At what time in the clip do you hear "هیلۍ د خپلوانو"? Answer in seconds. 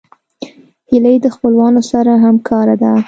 0.89-1.81